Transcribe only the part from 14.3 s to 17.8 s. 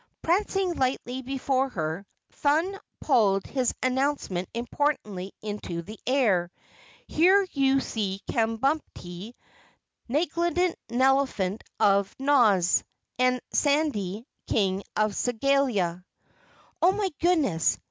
King of Segalia." "Oh, my goodness!